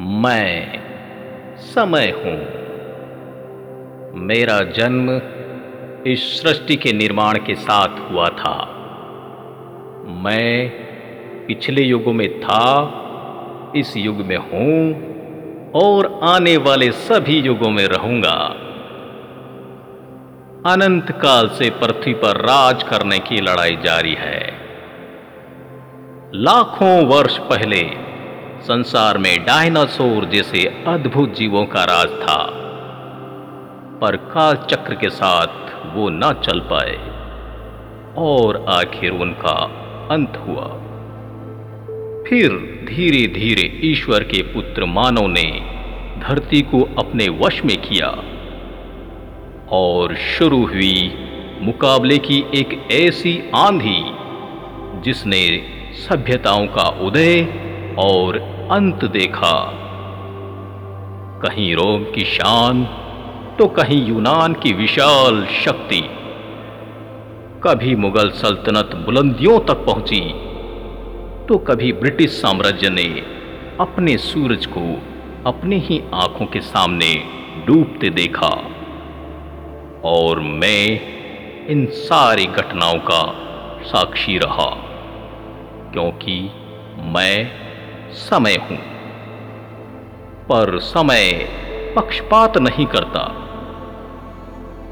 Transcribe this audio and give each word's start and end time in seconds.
मैं 0.00 0.78
समय 1.56 2.10
हूँ। 2.10 2.38
मेरा 4.14 4.60
जन्म 4.60 5.10
इस 6.06 6.42
सृष्टि 6.42 6.76
के 6.76 6.92
निर्माण 6.92 7.38
के 7.38 7.54
साथ 7.54 8.10
हुआ 8.10 8.28
था। 8.28 8.54
मैं 10.08 10.68
पिछले 11.46 11.82
युगों 11.82 12.12
में 12.12 12.40
था, 12.40 12.92
इस 13.76 13.96
युग 13.96 14.16
में 14.16 14.36
हूँ 14.36 14.92
और 15.72 16.20
आने 16.22 16.56
वाले 16.56 16.92
सभी 16.92 17.40
युगों 17.40 17.70
में 17.70 17.86
रहूँगा। 17.86 18.36
अनंत 20.72 21.10
काल 21.10 21.48
से 21.48 21.70
पृथ्वी 21.70 22.14
पर 22.14 22.36
राज 22.36 22.82
करने 22.82 23.18
की 23.18 23.40
लड़ाई 23.40 23.76
जारी 23.76 24.14
है। 24.14 24.52
लाखों 26.34 27.06
वर्ष 27.06 27.38
पहले 27.38 28.07
संसार 28.62 29.18
में 29.18 29.44
डायनासोर 29.44 30.24
जैसे 30.24 30.84
अद्भुत 30.86 31.34
जीवों 31.34 31.64
का 31.66 31.84
राज 31.84 32.08
था। 32.08 32.44
पर 34.00 34.16
काल 34.16 34.56
चक्र 34.56 34.94
के 34.94 35.10
साथ 35.10 35.46
वो 35.96 36.08
न 36.08 36.32
चल 36.44 36.60
पाए 36.60 36.96
और 38.16 38.64
आखिर 38.68 39.10
उनका 39.10 39.54
अंत 40.10 40.32
हुआ। 40.36 40.66
फिर 42.28 42.50
धीरे 42.88 43.26
धीरे 43.26 43.80
ईश्वर 43.84 44.22
के 44.22 44.42
पुत्र 44.42 44.84
मानव 44.84 45.26
ने 45.26 45.78
धरती 46.20 46.62
को 46.62 46.82
अपने 46.98 47.28
वश 47.28 47.64
में 47.64 47.76
किया 47.80 48.08
और 49.70 50.16
शुरू 50.16 50.66
हुई 50.66 51.14
मुकाबले 51.62 52.18
की 52.18 52.44
एक 52.54 52.88
ऐसी 52.92 53.42
आंधी 53.54 54.04
जिसने 55.02 55.62
सभ्यताओं 56.08 56.66
का 56.66 56.88
उदय 56.88 57.67
और 57.98 58.38
अंत 58.72 59.04
देखा। 59.12 59.54
कहीं 61.42 61.74
रोम 61.76 62.04
की 62.04 62.24
शान 62.26 62.84
तो 63.58 63.66
कहीं 63.68 64.04
यूनान 64.06 64.54
की 64.54 64.72
विशाल 64.72 65.44
शक्ति। 65.54 66.00
कभी 67.64 67.94
मुगल 67.96 68.30
सल्तनत 68.32 68.94
बुलंदियों 69.06 69.58
तक 69.60 69.84
पहुँची 69.86 70.20
तो 71.48 71.58
कभी 71.68 71.92
ब्रिटिश 71.92 72.30
साम्राज्य 72.32 72.90
ने 72.90 73.08
अपने 73.80 74.16
सूरज 74.20 74.66
को 74.66 74.86
अपने 75.46 75.76
ही 75.78 76.00
आँखों 76.14 76.46
के 76.46 76.60
सामने 76.62 77.14
डूबते 77.66 78.10
देखा। 78.10 78.54
और 80.04 80.40
मैं 80.40 81.66
इन 81.68 81.86
सारी 81.92 82.46
घटनाओं 82.46 82.98
का 83.02 83.22
साक्षी 83.84 84.36
रहा, 84.38 84.70
क्योंकि 85.92 86.40
मैं 87.14 87.67
समय 88.12 88.54
हूँ। 88.54 88.78
पर 90.48 90.78
समय 90.78 91.48
पक्षपात 91.96 92.58
नहीं 92.58 92.86
करता। 92.86 93.44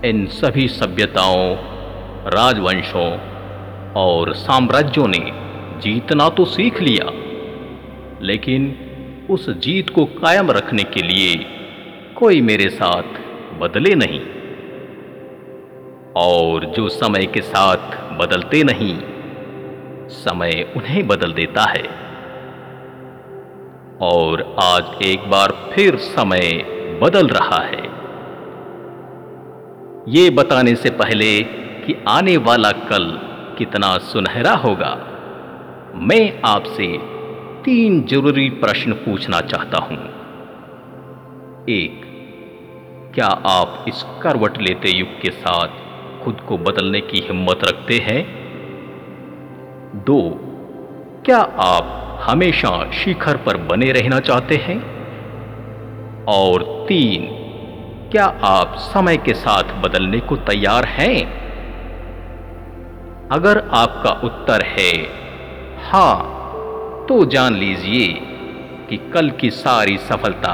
इन 0.05 0.27
सभी 0.27 0.69
सभ्यताओं, 0.69 1.57
राजवंशों 2.27 3.19
और 3.93 4.35
साम्राज्यों 4.35 5.09
ने 5.09 5.33
जीतना 5.81 6.29
तो 6.29 6.45
सीख 6.45 6.81
लिया, 6.81 7.11
लेकिन 8.23 8.79
उस 9.31 9.51
जीत 9.51 9.91
को 9.91 10.05
कायम 10.05 10.51
रखने 10.51 10.83
के 10.83 11.03
लिए 11.03 11.47
कोई 12.17 12.41
मेरे 12.41 12.69
साथ 12.69 13.03
बदले 13.59 13.95
नहीं। 13.95 14.21
और 16.17 16.65
जो 16.65 16.89
समय 16.89 17.27
के 17.27 17.41
साथ 17.41 18.13
बदलते 18.13 18.63
नहीं, 18.63 18.99
समय 20.09 20.73
उन्हें 20.77 21.07
बदल 21.07 21.33
देता 21.33 21.63
है। 21.63 22.06
और 24.01 24.57
आज 24.63 25.03
एक 25.03 25.31
बार 25.31 25.71
फिर 25.75 25.97
समय 25.97 26.53
बदल 27.03 27.27
रहा 27.27 27.63
है। 27.63 27.83
ये 30.09 30.31
बताने 30.31 30.75
से 30.75 30.91
पहले 30.91 31.43
कि 31.85 32.05
आने 32.09 32.37
वाला 32.37 32.71
कल 32.71 33.19
कितना 33.59 33.99
सुनहरा 33.99 34.53
होगा। 34.53 34.95
मैं 35.95 36.41
आपसे 36.45 36.99
तीन 37.65 38.07
ज़रूरी 38.07 38.51
प्रश्न 38.51 38.93
पूछना 38.93 39.41
चाहता 39.41 39.79
हूँ। 39.79 39.99
एक, 41.69 42.03
क्या 43.15 43.27
आप 43.27 43.85
इस 43.89 44.05
करवट 44.23 44.63
लेते 44.63 44.89
युग 44.89 45.21
के 45.21 45.31
साथ 45.31 45.69
खुद 46.25 46.41
को 46.41 46.59
बदलने 46.59 47.01
की 47.01 47.19
हिम्मत 47.19 47.61
रखते 47.65 47.95
हैं? 47.95 48.47
दो, 50.05 50.31
क्या 51.25 51.39
आप 51.59 52.03
हमेशा 52.21 52.91
शिखर 52.91 53.37
पर 53.37 53.57
बने 53.57 53.91
रहना 53.93 54.21
चाहते 54.21 54.57
हैं? 54.57 54.79
और 56.29 56.63
तीन, 56.89 57.27
क्या 58.11 58.25
आप 58.43 58.77
समय 58.79 59.17
के 59.17 59.35
साथ 59.35 59.75
बदलने 59.83 60.21
को 60.21 60.37
तैयार 60.37 60.85
हैं? 60.85 61.19
अगर 63.33 63.59
आपका 63.73 64.11
उत्तर 64.25 64.65
है, 64.67 64.93
हाँ 65.91 66.33
तो 67.09 67.25
जान 67.25 67.55
लीजिए 67.55 68.09
कि 68.89 68.97
कल 69.15 69.31
की 69.31 69.51
सारी 69.51 69.97
सफलता, 69.99 70.53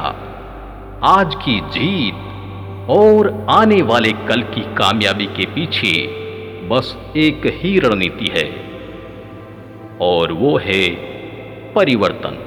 आज 1.04 1.34
की 1.34 1.60
जीत 1.60 2.88
और 2.90 3.46
आने 3.50 3.82
वाले 3.82 4.12
कल 4.12 4.42
की 4.42 4.60
कामयाबी 4.74 5.26
के 5.26 5.46
पीछे 5.46 5.92
बस 6.68 6.96
एक 7.16 7.46
ही 7.54 7.78
रणनीति 7.78 8.32
है, 8.36 8.48
और 10.00 10.32
वो 10.32 10.56
है 10.58 11.11
परिवर्तन। 11.74 12.38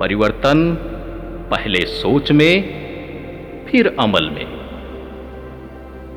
परिवर्तन 0.00 0.74
पहले 1.50 1.80
सोच 1.80 2.32
में, 2.32 2.62
फिर 3.68 3.96
अमल 4.00 4.30
में। 4.30 4.46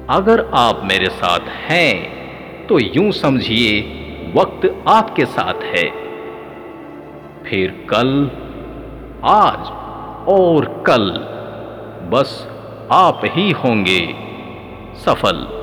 अगर 0.09 0.49
आप 0.53 0.81
मेरे 0.83 1.09
साथ 1.09 1.39
हैं 1.39 2.17
तो 2.67 2.79
यूँ 2.79 3.11
समझिए, 3.11 3.81
वक्त 4.35 4.83
आपके 4.87 5.25
साथ 5.25 5.63
है। 5.63 5.89
फिर 7.43 7.87
कल, 7.89 8.31
आज 9.23 9.71
और 10.27 10.83
कल, 10.87 11.11
बस 12.09 12.47
आप 12.91 13.21
ही 13.25 13.51
होंगे 13.51 14.15
सफल। 14.95 15.56